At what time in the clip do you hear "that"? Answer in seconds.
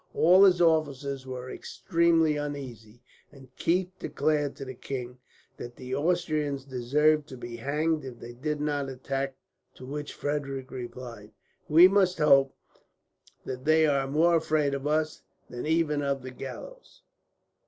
5.57-5.75, 13.45-13.63